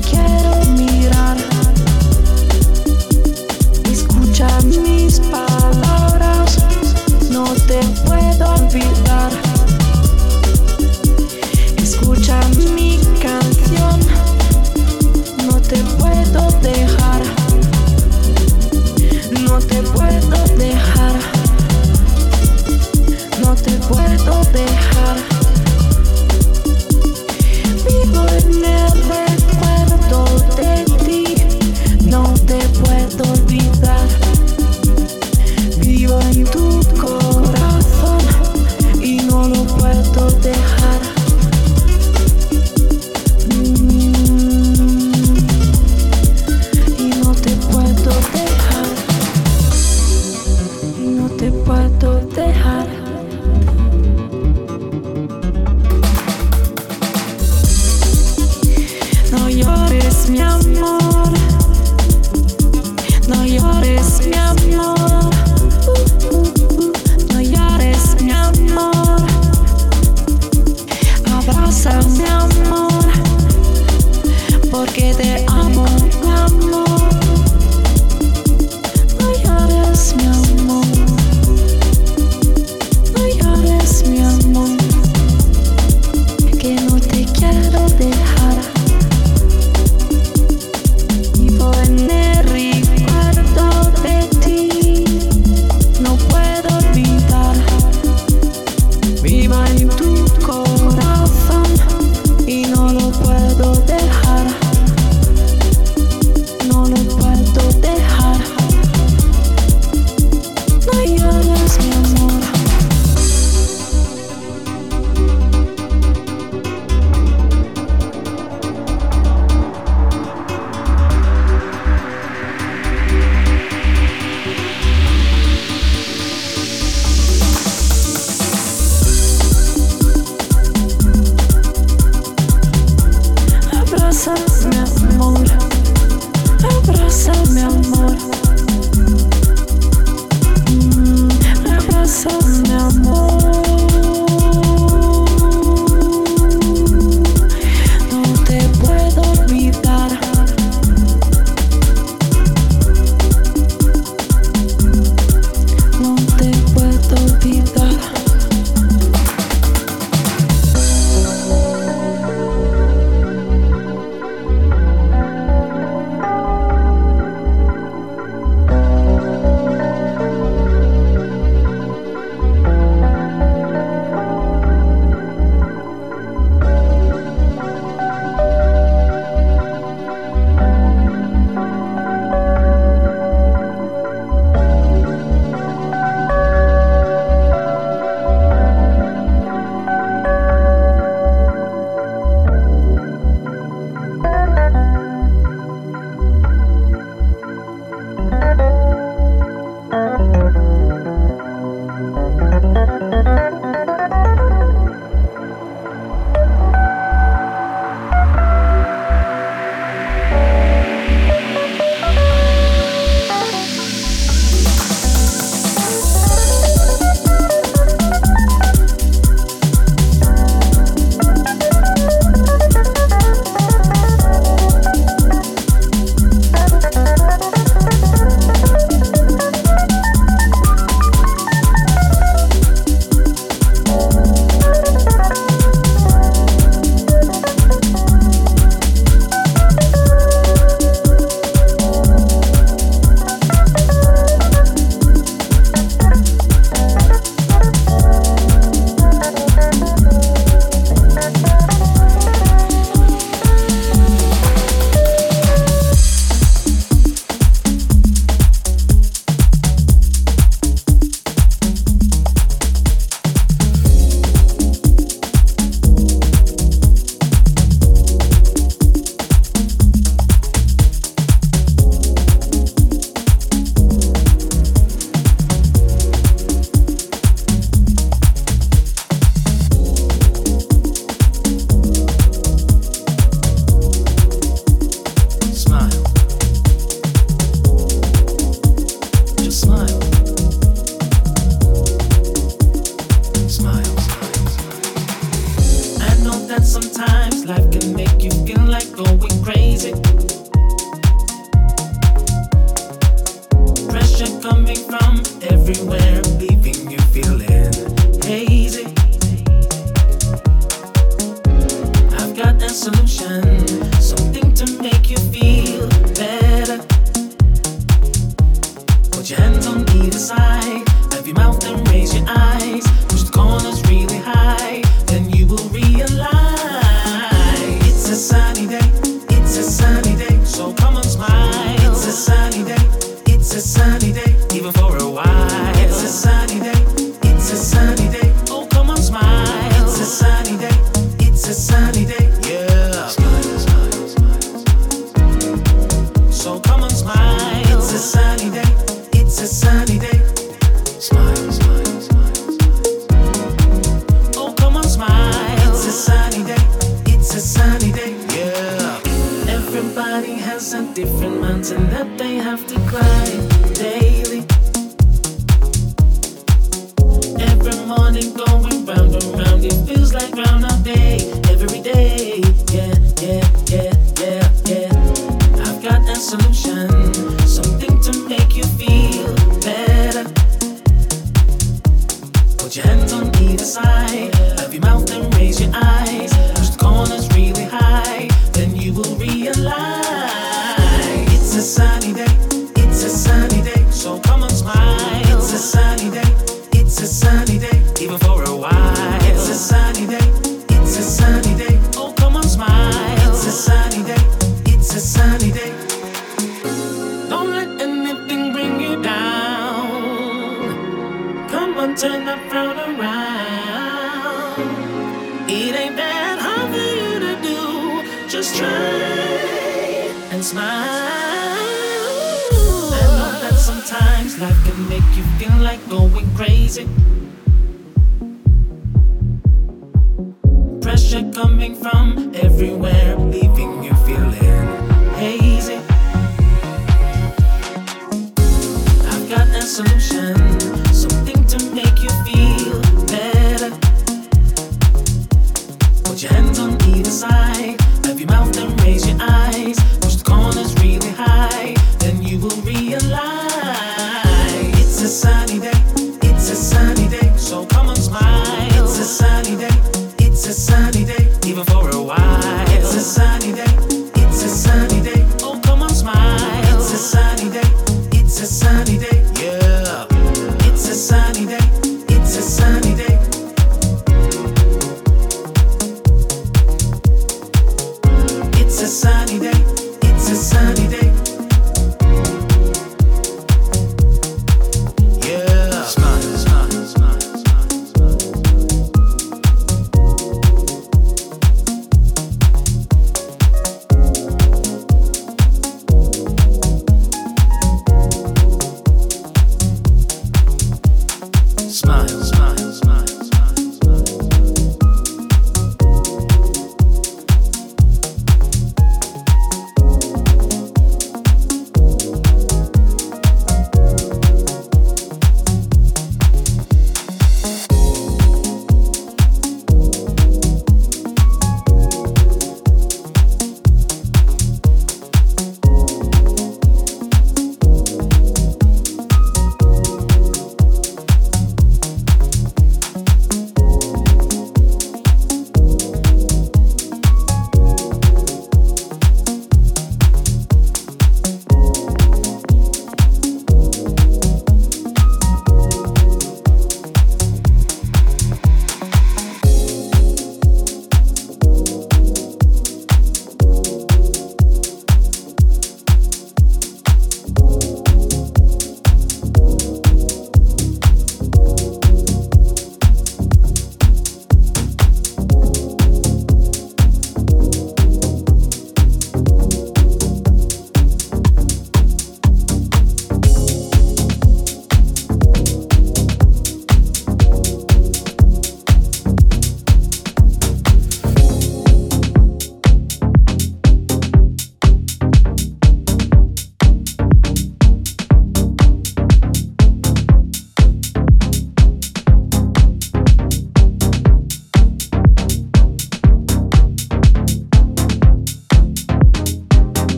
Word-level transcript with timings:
can 0.00 0.31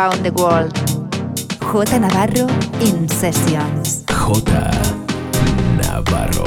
Around 0.00 0.22
the 0.22 0.32
World. 0.32 0.72
J. 1.60 1.98
Navarro 1.98 2.48
in 2.80 3.06
Sessions. 3.06 4.02
J. 4.08 4.50
Navarro. 5.76 6.44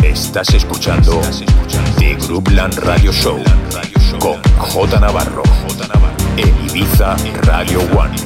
Estás 0.00 0.54
escuchando, 0.54 1.20
Estás 1.22 1.40
escuchando 1.40 1.90
The 1.98 2.14
Groupland 2.14 2.78
Radio 2.78 3.10
Show 3.12 3.42
con 4.20 4.40
J. 4.58 5.00
Navarro, 5.00 5.42
J. 5.66 5.88
Navarro 5.88 6.16
en 6.36 6.66
Ibiza 6.68 7.16
Radio 7.42 7.80
One. 7.98 8.25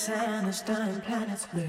sun 0.00 0.46
is 0.46 0.62
dying, 0.62 0.98
planets 1.02 1.46
blue. 1.52 1.68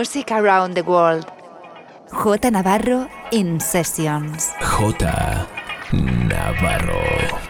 Music 0.00 0.30
around 0.32 0.72
the 0.72 0.82
world. 0.82 1.26
J 2.08 2.50
Navarro 2.50 3.06
in 3.32 3.60
Sessions. 3.60 4.50
J 4.58 4.96
Navarro. 5.92 7.49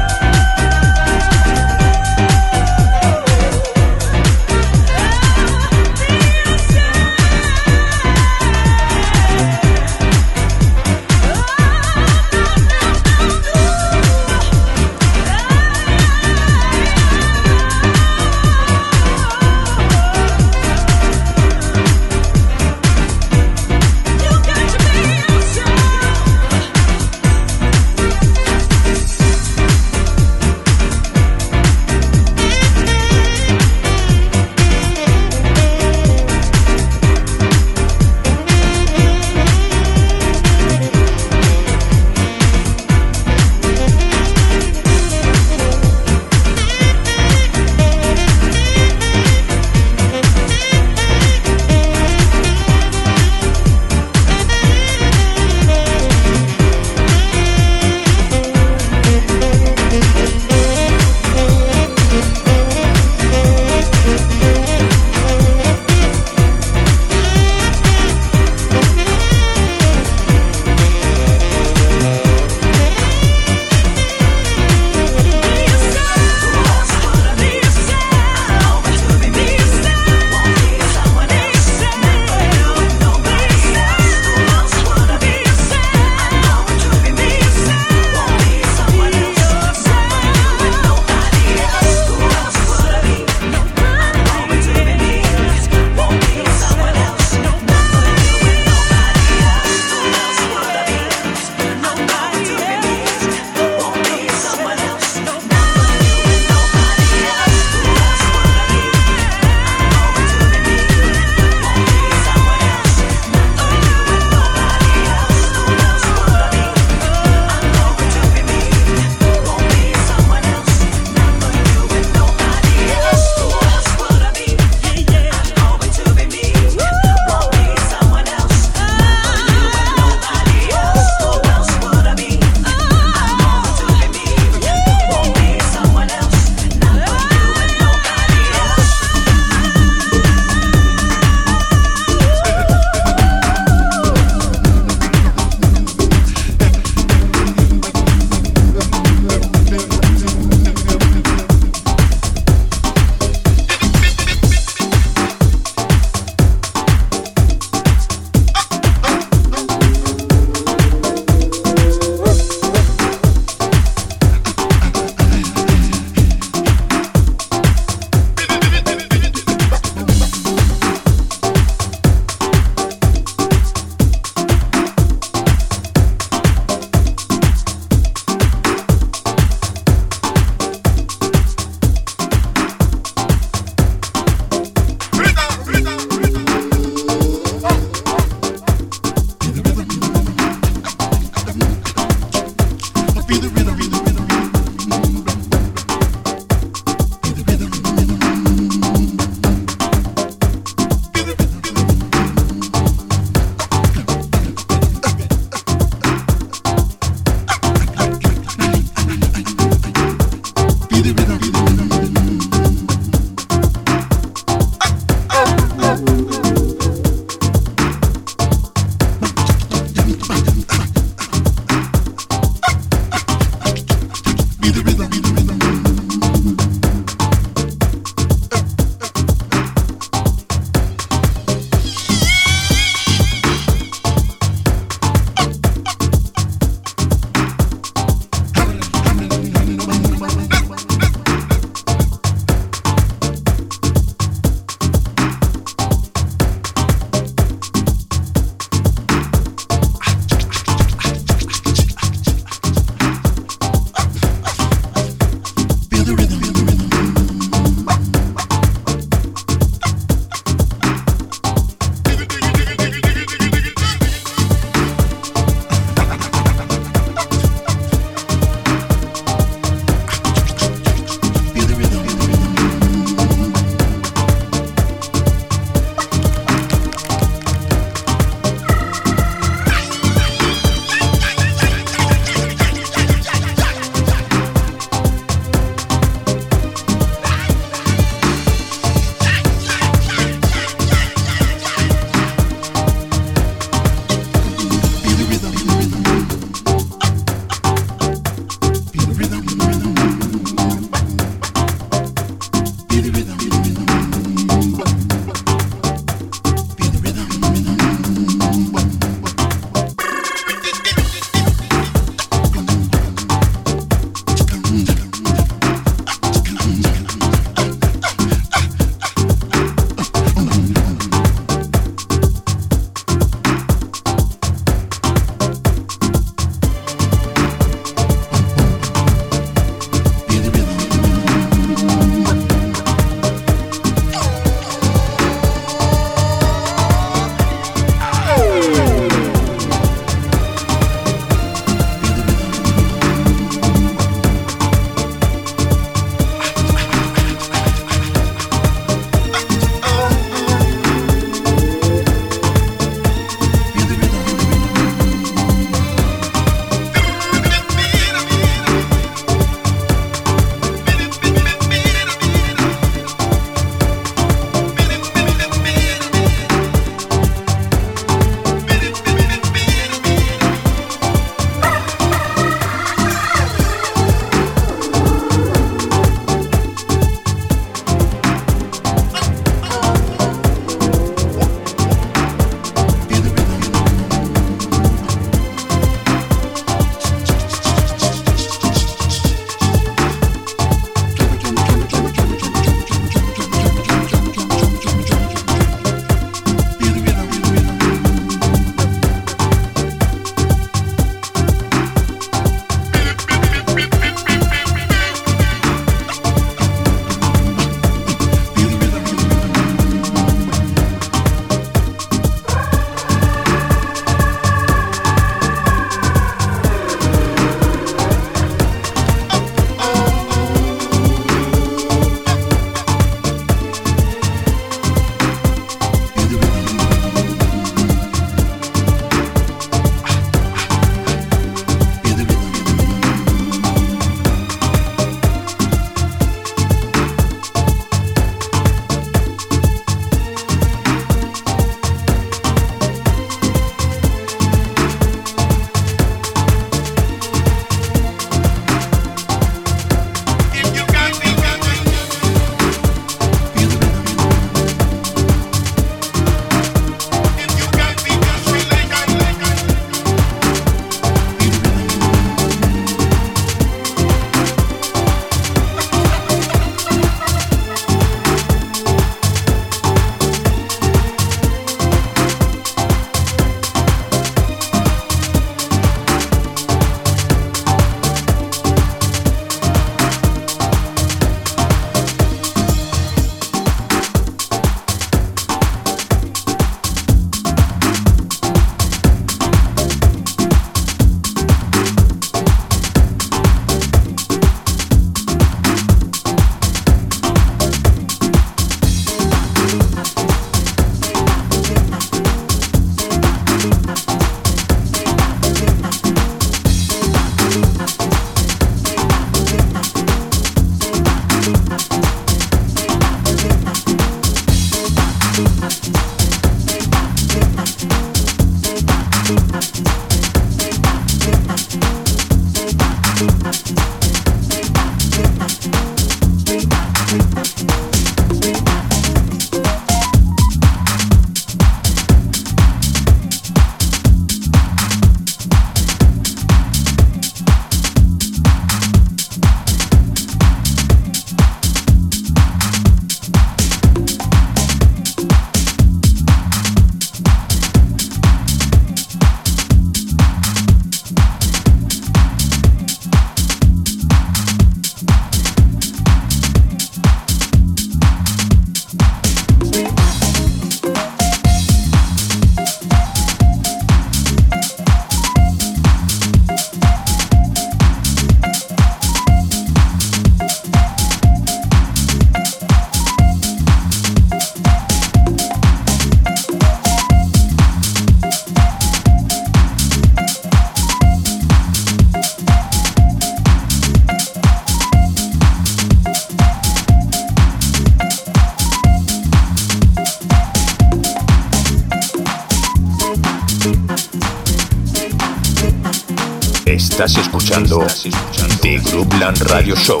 Radio 599.40 599.74
Show 599.74 600.00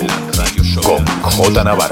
con 0.84 1.04
J 1.22 1.62
Navarro 1.62 1.89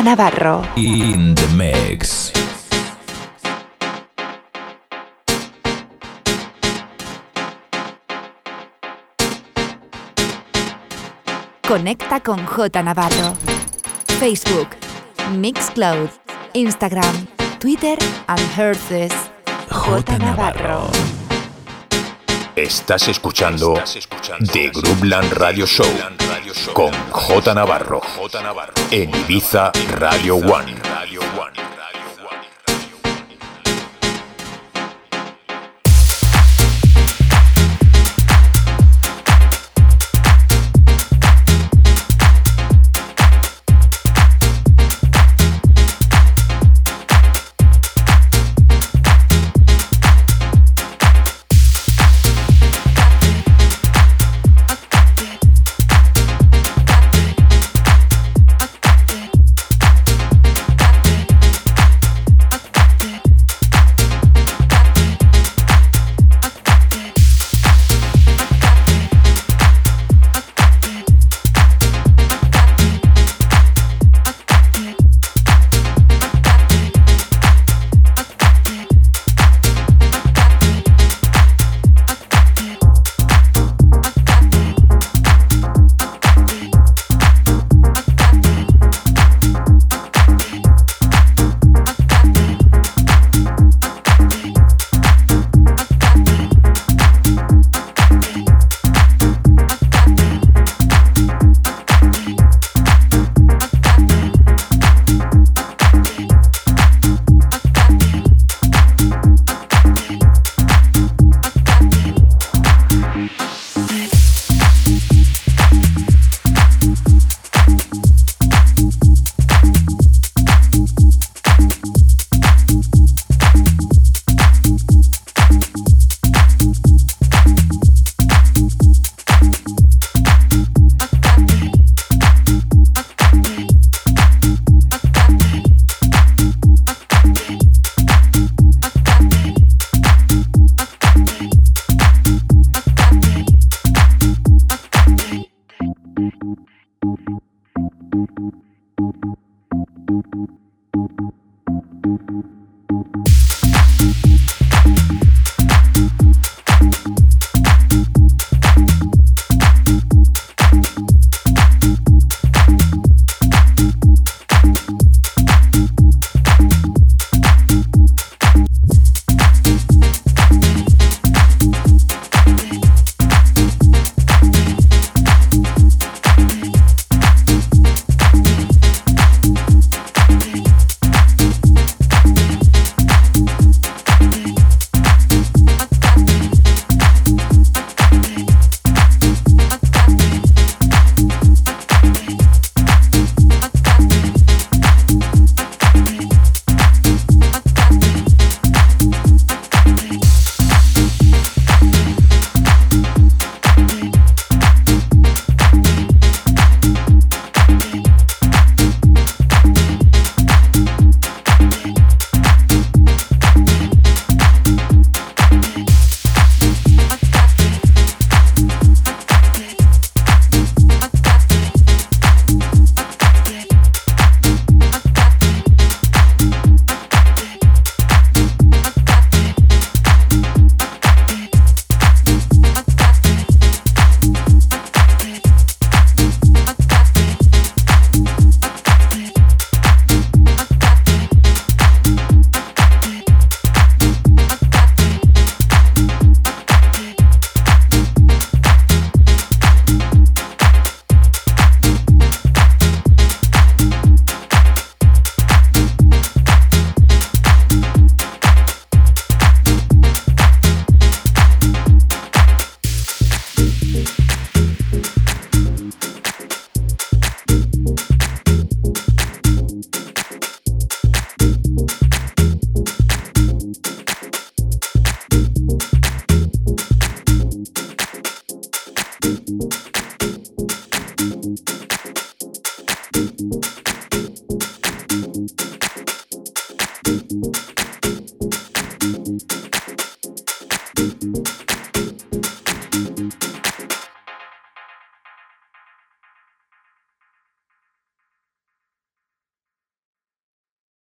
J 0.00 0.04
Navarro. 0.04 0.66
In 0.76 1.34
the 1.34 1.46
mix. 1.56 2.32
Conecta 11.68 12.20
con 12.20 12.46
J 12.46 12.82
Navarro. 12.82 13.36
Facebook, 14.18 14.68
Mixcloud, 15.32 16.08
Instagram, 16.54 17.26
Twitter 17.58 17.98
and 18.26 18.40
Herces. 18.56 19.12
J 19.68 20.16
Navarro. 20.16 20.90
Estás 22.56 23.06
escuchando 23.06 23.74
The 24.50 24.70
Groupland 24.70 25.30
Radio 25.34 25.66
Show 25.66 26.19
con 26.68 26.92
J 27.10 27.54
Navarro 27.54 28.00
en 28.90 29.10
Ibiza 29.14 29.72
Radio 29.98 30.36
One. 30.36 30.79